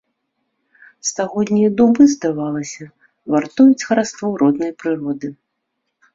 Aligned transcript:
Стагоднія 1.09 1.69
дубы, 1.81 2.07
здавалася, 2.13 2.83
вартуюць 3.35 3.85
хараство 3.91 4.33
роднай 4.45 4.71
прыроды. 4.83 5.33